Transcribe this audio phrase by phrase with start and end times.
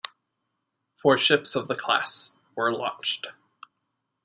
[0.97, 3.27] Four ships of the class were launched.